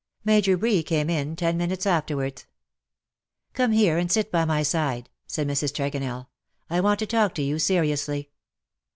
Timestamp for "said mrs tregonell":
5.27-6.25